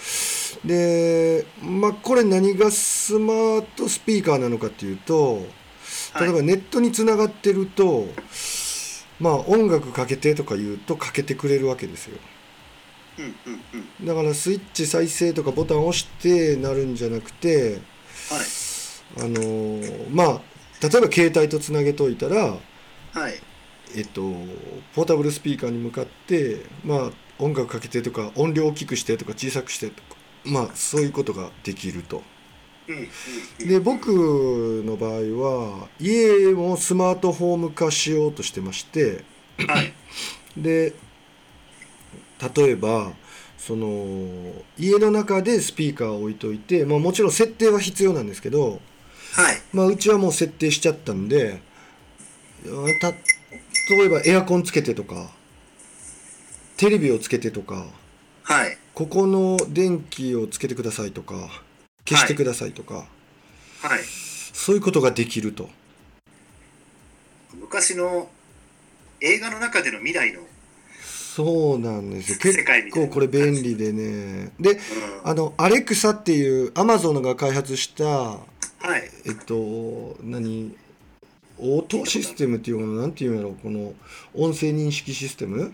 [0.66, 5.46] でまあこれ何がスマートスピーカーなのかっていうと
[6.20, 8.06] 例えばネットにつながってると、
[9.18, 12.18] まあ音楽かけてとか言うとかけてくれるわけですよ
[14.04, 17.80] だからスイッチ再生とかボタンを押してなるんじゃなくて
[18.28, 18.50] はい。
[19.16, 20.40] あのーまあ
[20.82, 22.58] 例えば携帯とつなげといたら
[23.12, 23.34] はい。
[23.96, 24.22] えっと
[24.94, 32.22] ポータブルスピーカーに向かってまあ音楽かけてとか音量大きくしてとか小さくしてとかまあそういうことができると。
[32.88, 33.02] うんうん
[33.60, 33.68] うん。
[33.68, 34.08] で僕
[34.86, 35.12] の場合
[35.82, 39.24] は家もスマートフォーム化しようとしてまして
[39.66, 39.92] はい。
[40.56, 40.94] で
[42.56, 43.12] 例えば
[43.58, 43.86] その
[44.78, 48.80] 家の中でスピーカーを置いといて、まあ、もちろん設定は必要なんですけど、
[49.32, 49.62] はい。
[49.72, 51.60] まあ、うちはもう設定しちゃったんで
[53.00, 55.30] た例えばエアコンつけてとか
[56.76, 57.86] テレビをつけてとか
[58.42, 58.76] はい。
[58.94, 61.34] ここの電気をつけてくださいとか
[62.08, 62.94] 消してくださいとか、
[63.82, 64.00] はい。
[64.52, 65.70] そういうことができると。
[67.54, 68.28] 昔の
[69.20, 70.40] 映画の中での未来の、
[71.34, 72.38] そうなんですよ。
[72.40, 74.50] 結構これ便利でね。
[74.58, 74.78] でうん、
[75.22, 78.38] あのアレクサっていうアマゾンが開発したは
[78.98, 79.08] い。
[79.26, 80.74] えっと何？
[81.58, 83.06] 応答システムっていうのな？
[83.06, 83.92] んていうんやろこの
[84.34, 85.72] 音声認識システム、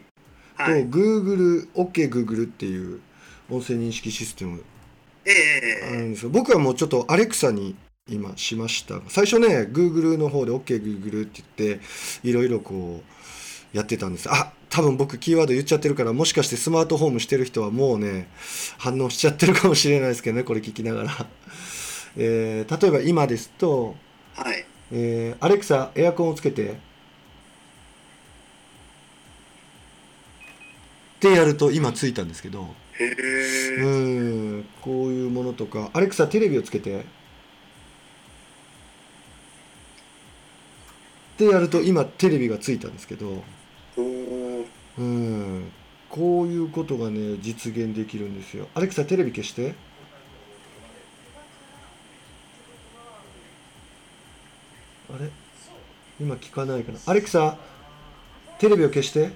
[0.56, 0.84] はい。
[0.90, 3.00] と Google OKGoogle っていう
[3.48, 4.62] 音声認識システム。
[5.24, 6.30] ええあるんですよ。
[6.30, 7.76] 僕はもうちょっとアレクサに
[8.10, 9.00] 今しました。
[9.08, 11.80] 最初ね Google の方で OKGoogle って言って
[12.28, 13.00] いろいろこ
[13.72, 14.28] うやってたんです。
[14.30, 18.28] あ多分僕キーワード言っちゃってるからもしかしてスマートフォームしてる人はもうね
[18.76, 21.26] 反応しちゃってるかもしれないですけどねこれ聞きながら、
[22.18, 23.96] えー例えば今ですと、
[24.34, 24.66] はい。
[24.92, 26.74] えーアレクサエアコンをつけてっ
[31.20, 33.04] てやると今ついたんですけどへ
[33.78, 33.86] えう
[34.60, 35.88] んこういうものとか。
[35.94, 37.04] アレクサテレビをつけてっ
[41.38, 43.42] てやると今テレビがついたんですけど
[44.98, 45.72] うん。
[46.08, 48.68] こういうことがね実現できるんですよ。
[48.74, 49.74] アレクサテレビ消して。
[55.12, 55.30] あれ？
[56.20, 56.98] 今聞かないかな。
[57.06, 57.58] アレクサ
[58.58, 59.30] テレビを消して。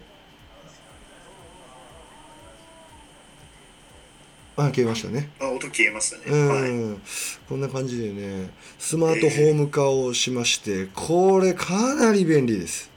[4.57, 5.31] あ消えましたね。
[5.40, 7.01] あ音消えましたね、うん、はい。
[7.49, 12.90] こんな感じでねスマートホーム化をしまして、これかなり便利です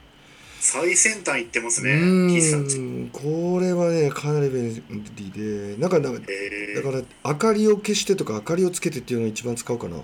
[0.66, 3.10] 最先端行ってますねうん。
[3.12, 4.82] これはねかなり便
[5.14, 5.76] 利で。
[5.76, 6.82] なんかなんかえー。
[6.82, 9.96] だから明かりを消してとか明かりをつけてっていうのが一番使うかな。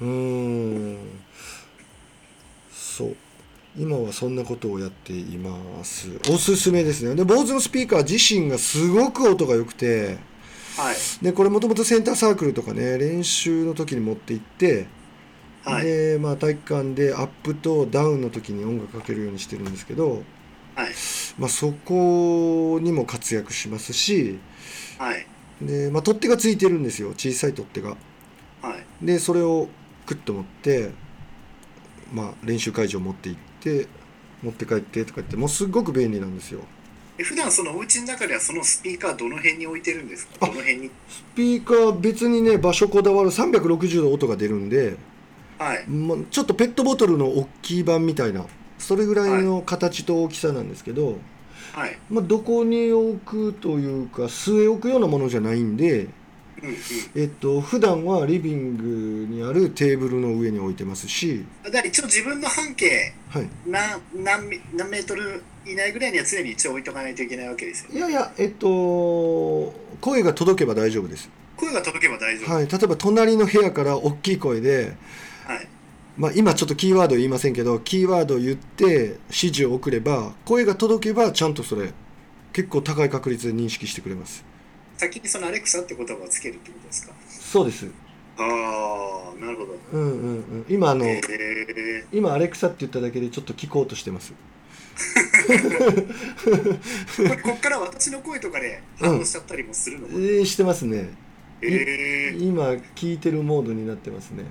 [0.00, 0.96] うーん。
[2.72, 3.16] そう。
[3.76, 6.08] 今はそんなことをやっています。
[6.28, 7.16] おすすめですね。
[7.16, 10.18] で坊主のスピーカー自身がすごく音が良くて。
[10.76, 10.96] はい。
[11.20, 14.86] でこれもともとセンターサークルとかね練習の時に持って行って、
[15.64, 15.84] はい。
[15.84, 20.22] でまあ体育館でアップとダウンの時に音楽かけるようにしてるんですけど、
[20.74, 20.88] はい。
[21.38, 24.38] まあ、そこにも活躍しますし
[24.98, 25.26] はい。
[25.60, 27.10] で、まあ、取っ手がついてるんですよ。
[27.10, 27.96] 小さい取っ手が。
[28.62, 29.06] はい。
[29.06, 29.68] でそれを
[30.06, 30.90] クッと持って、
[32.12, 33.86] まあ、練習会場持って行って
[34.42, 36.60] 持って帰ってとか言ってもうすっごく便利なんですよ。
[37.18, 40.32] え普段そのお家の中ではそのスピーカーどの辺に置いてるんですか？
[40.40, 40.90] あどの辺に？
[41.08, 44.96] スピーカー別にね場所こだわる360度音が出るんで、
[45.60, 45.86] はい。
[45.86, 48.46] まあ、ちょっとペットボトルの大きい版みたいな
[48.78, 51.18] それぐらいの形と大きさなんですけど、
[51.74, 51.98] はい。
[52.08, 56.04] まあ、どこに置くというか据え置くようなものじゃないんで、
[56.62, 56.76] うんうん。
[57.14, 68.66] えっと普段はリビングにあるテーブルの上に置いてますし、だから一応自分の半径はい、何何メ何メートル以内ぐらいには常に一応置いとかないといけないわけですよいやいやえっと
[70.00, 71.28] 声が届けば大丈夫です。
[71.56, 72.54] 声が届けば大丈夫。
[72.54, 74.96] はい、例えば隣の部屋から大きい声で、はい
[76.20, 78.84] まあ、今ちょっとキーワード言いませんけどキーワードを言って
[79.28, 81.94] 指示を送れば声が届けばちゃんとそれ
[82.52, 84.44] 結構高い確率で認識してくれます。
[84.98, 87.14] 先にそのアレクサって言葉をつけるってことですか？
[87.26, 87.88] そうです。
[88.36, 89.78] ああなるほど。
[89.92, 90.66] うんうんうん。
[90.68, 91.22] 今あの、え
[92.12, 94.34] 今アレクサって言っただけでちょっと聞こうとしてます。
[95.48, 96.06] ー、
[97.16, 101.14] これこっから私の声とかで反応しちゃったりもするのかな、えー、してますね。
[101.62, 104.44] えー、今聞いてるモードになってますね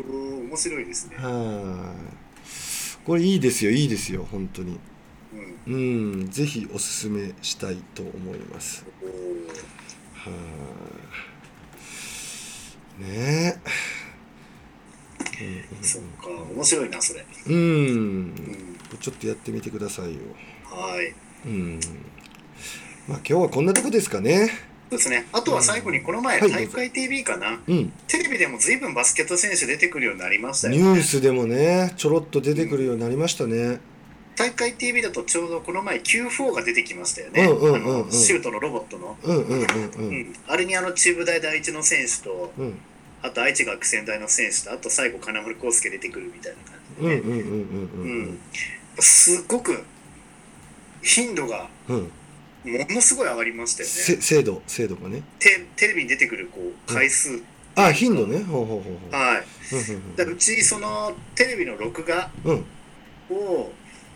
[0.00, 3.06] おー面白いですね、はい。
[3.06, 4.78] これいいですよいいですよ本当に。
[5.66, 5.76] うん、う
[6.24, 8.84] んぜひおすすめしたいと思います。
[10.14, 10.30] は
[13.00, 13.02] い。
[13.02, 13.60] ね。
[15.38, 17.24] えそっか面白いなそれ。
[17.46, 17.62] うん、うんう
[18.32, 20.20] んちょっとやってみてくださいよ。
[20.64, 21.14] はい。
[21.46, 21.80] うん。
[23.08, 24.50] まあ今日はこんなとこですかね
[24.90, 25.26] そうですね。
[25.32, 27.58] あとは最後にこの前、はい体育会 TV かな？
[27.66, 27.92] うん。
[28.06, 33.80] テレビでも随分バスケット選手出てくるようになりましたニよュースでもねちょろっと出てくるようになりましたね。
[34.36, 37.42] 大会 TV だとちょうどこの前 Q4 が出てきましたよね、
[38.10, 39.64] シュートのロボットの、うんうんうんう
[39.96, 40.20] うん。
[40.20, 42.78] んあれにあの中部大第一の選手とうん。
[43.22, 48.38] あと愛知学仙台の選手とあと最後金森康介出てくるみたいな感じでね、うんうんうんうんうん
[48.98, 49.82] すっごく
[51.02, 52.10] 頻度がうんうん
[52.66, 55.22] ものすごい上がりましたよせね精度精度がね。
[55.38, 57.40] テテレビに出てくるこう回数、
[57.76, 58.42] あ頻度ね。
[58.42, 59.14] ほうほうほうほう。
[59.14, 59.44] はい。
[59.74, 62.64] うんだうちそのテレビの録画うん。
[63.30, 63.72] を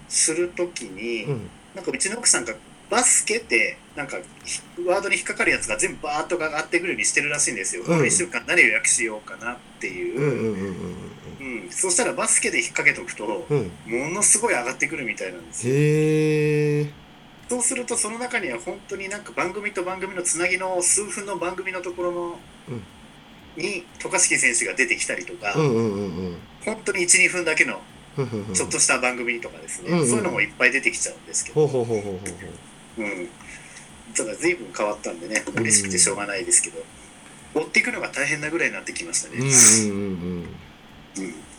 [0.08, 1.32] するときに、うん。
[1.32, 2.52] うんなんかうちの奥さんが
[2.90, 7.82] バスケってなんかひワードに引っかかるやつが全部バーッと上がってくるようにしてるらしいんですよ。
[7.82, 7.86] うん。
[7.86, 10.18] この1週間何を予約しようかなっていう。
[10.18, 10.20] う。
[10.20, 10.54] んうんうん
[11.38, 11.70] うんうん。
[11.70, 13.70] そしたらバスケで引っ掛けとくと、うん。
[13.86, 15.74] ものすごい上がってくるみたいなんですよ。
[15.74, 16.90] へえ
[17.50, 22.38] そうするとその中には本当になんか番組と番組のつなぎの数分の番組のところの、
[23.56, 27.80] に渡嘉敷選手が出てきたりとか、本当に12分だけの
[28.54, 31.66] ちょっとした番組とかですね、そういうのもいっぱい出てきちゃうんですけど、
[34.14, 36.78] ただ随分変わったんでね嬉しくてしょうがないですけど、
[37.54, 40.54] 追っていくのが大変なぐらいになってきましたね,、うんうんうん
[41.18, 41.24] うん。
[41.24, 41.49] うん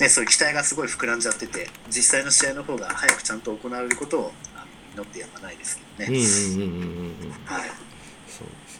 [0.00, 4.32] ねそういう期待がすごい膨らんじゃってて実際の試合の方が早くちゃんと行われることを
[4.94, 6.56] 祈ってやまないですけどね、そうです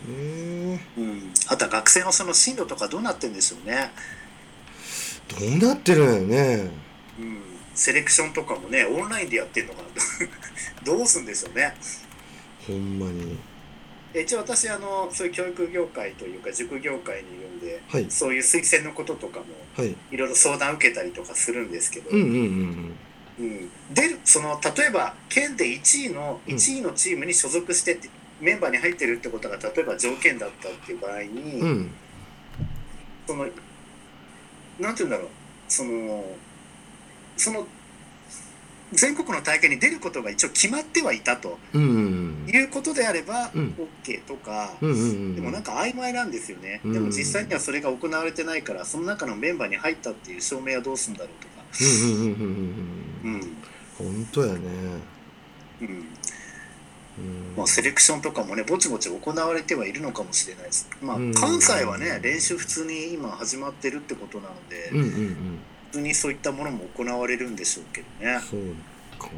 [0.09, 0.81] ね。
[0.97, 3.93] うん、あとは学生のその進路とかどうなってんでしょうね、
[5.29, 6.71] どうなってるんやろね。
[7.19, 7.43] うん、
[7.75, 9.89] セレクションとかもねオンラインでやってんのかな。
[10.85, 11.77] どうすんでしょうね。
[12.67, 13.39] ほんまに
[14.15, 18.11] 一応私あのそういう教育業界というか塾業界にいるんで、はい。
[18.11, 19.47] そういう推薦のこととかも
[19.77, 19.95] はい。
[20.11, 22.95] いろいろ相談受けたりとかするんですけど、うんうんうん
[23.39, 23.71] うん。
[23.95, 26.55] でその例えば県で1位のうん。
[26.55, 31.29] 1位のチームに所属してって、メンバーに入ってるってことが例えば条件だったっていう場合に、
[31.61, 31.91] うんうん。
[33.27, 33.47] その
[34.81, 35.29] なんて言うんだろう。
[35.69, 36.25] その
[37.37, 37.67] その
[38.93, 43.75] 全国の大会に出ることが一応決まってはいたということであれば、うん。
[44.05, 44.87] OK とか、で
[45.41, 51.65] もなんか曖昧なんですよね、うんでも実際にはそれが行われてないからその中のメンバーに入ったっていう証明はどうするんだろうとか。
[51.81, 52.61] うんうんうんうん
[53.25, 53.57] うんうん。
[53.99, 54.61] 本当やね。
[55.83, 56.05] うん。
[57.57, 65.59] まあ、セレクションとかもねぼちぼち行われてはいるのかもしれないです、まあうん、関西はね練習普通に今始まってるってことなので、うんうんうん
[65.91, 68.41] 普通にそういったものも行われるんでしょうけどね。
[68.41, 68.61] そう
[69.19, 69.29] か。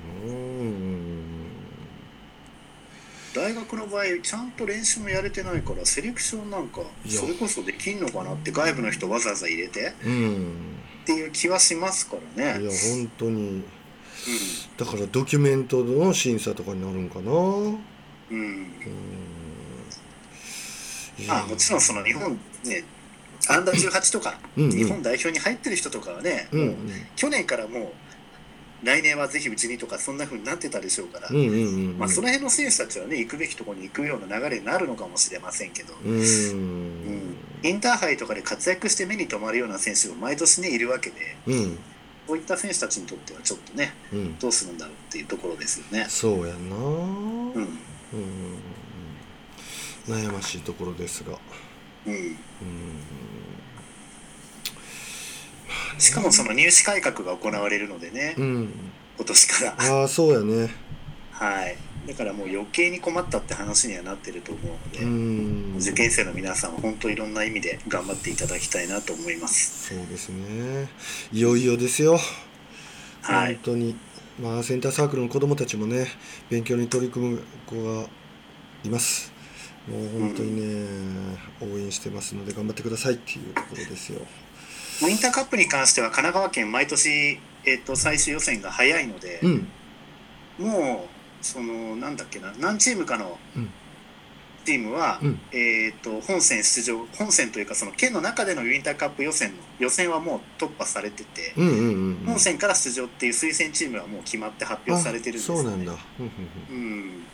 [3.34, 10.76] 大学の場合ちゃんと練習もやれてないからセレクションなんかそれこそできんのかなって外部の人わざわざ入れてうん。
[11.04, 12.62] っていう気はしますからね。
[12.62, 13.40] いや本当に。
[13.40, 13.64] うん。
[14.76, 17.32] だからドキュメントの審査とかになるんかな。
[17.32, 17.78] うん。
[18.30, 18.70] うん。
[21.28, 22.84] あもちろんその日本ね
[23.48, 24.70] アンダー18とかうんうん。
[24.70, 26.76] 日本代表に入ってる人とかはね、うんもう
[27.16, 27.92] 去年からもう
[28.86, 31.98] 来年はぜひうちにとかそんな風になってたでしょうから、うんうんうんうん。
[31.98, 36.16] まあ、その辺の選手たちはね行くべきところに行くような流れになるのかもしれませんけど、うん。
[36.16, 37.36] うん。
[37.62, 41.78] インターハイとかで活躍して目に留まるような選手が毎年ねいるわけでうん。
[42.26, 44.38] こういった選手たちにとってはちょっとねうん。
[44.38, 46.06] どうするんだろうっていうところですよね。
[46.08, 46.76] そうやな。
[46.76, 47.54] うん。
[47.54, 47.78] うん。
[50.08, 51.38] 悩ましいところですが。
[52.04, 52.36] うん、うん
[55.98, 58.68] しかもその入試改革が行われるのでね、うん
[59.16, 60.00] 今年から。
[60.00, 60.70] ああそうやね
[61.30, 61.76] はい。
[62.08, 69.94] だからもう余計に困ったって話にはなってると思うので、うん受験生の皆さんは本当いろんな意味で頑張っていただきたいなと思います。
[69.94, 70.88] そうですね
[71.32, 72.18] いよいよですよ
[73.22, 73.62] はい本。
[73.64, 73.96] 当に
[74.40, 76.06] まあセンターサークルの子どもたちもね
[76.50, 78.06] 勉強に取り組む子が
[78.84, 79.32] います
[79.86, 84.20] もう本当にね、応援してますので頑張ってくださいっていうところですよ
[85.02, 89.68] ウィンターカップに関しては神奈川県毎年、えっと最終予選が早いので、うん。
[90.58, 91.08] も
[91.42, 93.70] うそのなんだっけな何チームかのうん。
[94.64, 95.40] チームは、うん。
[95.52, 102.16] えっと本戦出場本戦というかその県の中でのウィンターカップ予選の予選はもう突破されてて、うんうんうんうん。
[102.26, 105.92] 本戦から出場っていう推薦チームはもう決まって発表されてるんですよ、ね、あそうなんだ。
[106.20, 107.26] うんうん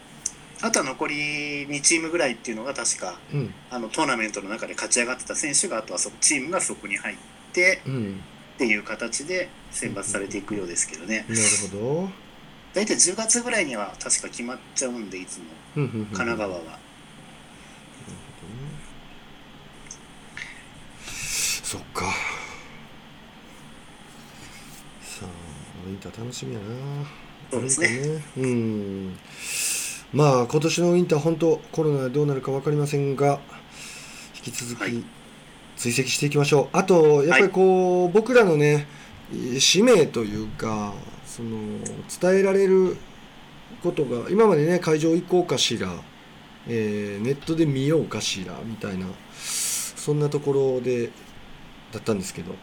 [0.61, 3.41] あとは残り2チームぐらいっていうのが確かうん。
[3.41, 7.17] うんあのトーナメントの中で勝ち上がってた選手があとはそのチームがそこに入っ
[7.59, 7.95] てうん。
[7.95, 8.21] うん
[8.55, 11.25] っていう形で選抜されていくようですけどね。
[11.29, 11.41] なる
[11.71, 12.11] ほど。
[12.75, 15.45] 大体10月ぐらいには確か決まっちゃうんでいつも。
[15.77, 16.07] うんうんうん。
[16.07, 16.79] 神奈川は。
[21.63, 22.07] そっか。
[25.03, 25.29] さあ
[25.87, 26.67] ウィンター楽しみやな。
[27.53, 27.89] そうですね。
[27.89, 28.25] ね。
[28.39, 29.19] うん。
[30.13, 33.39] まあ今年のウィンター本当コロナでどうなるか分かりませんが
[34.35, 34.95] 引き続はい。
[34.95, 35.05] き
[35.79, 38.87] 追跡していきましょう、あとやっぱりこう、僕らのね
[39.59, 40.93] 使命というか
[41.25, 41.57] その
[42.21, 42.97] 伝えられる
[43.83, 45.89] ことが今までね会場行こうかしら、
[46.67, 51.11] えーネットで見ようかしらみたいなそんなところで
[51.93, 52.55] だったんですけど。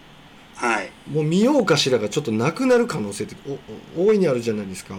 [0.56, 0.90] はい。
[1.12, 3.36] もう見ようかしらがちょっとなくなる可能性って
[3.98, 4.96] お大いにあるじゃないですか、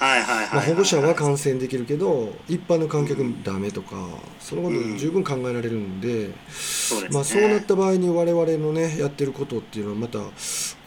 [0.00, 3.96] はいはいはいまあ、保護者はか観戦できるけど一般の観客ダメとか
[4.38, 4.96] そのことうん。
[4.96, 7.08] 十分考えられるんで、そうですね。
[7.10, 10.30] まあ、そうなった場合に我々のねやってることっていうのはまたこ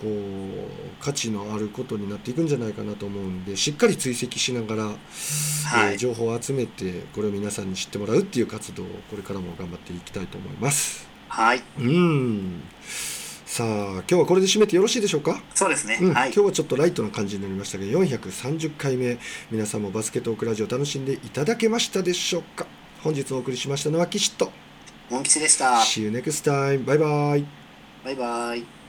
[0.04, 4.98] う価値のあることになっていくんじゃないかなと思うんでしっかり追跡しながら、はい。
[5.94, 11.08] えー情報を集めてこれを皆さんに知ってもらうっていう活動をこれからも頑張っていきたいと思います。
[11.28, 11.64] はい。
[11.80, 12.62] うん
[13.54, 16.14] さあ今日はこれで締めてよろしいでしょうか、そうですね、うん。
[16.16, 16.34] はい。
[16.34, 19.20] 今日はちょっとライトな感じになりましたけど430回目
[19.52, 22.66] 皆さんもバスケットオークラジオ楽しんでいただけましたでしょうか？
[23.04, 24.52] 本日お送りしましたのは岸と。
[25.12, 25.66] モン吉でした。
[25.66, 27.46] See you next time バイバイ。
[28.04, 28.83] バイバイ